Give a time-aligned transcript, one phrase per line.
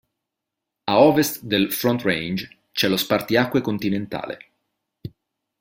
[0.87, 4.49] A ovest del "Front Range" c'è lo spartiacque continentale.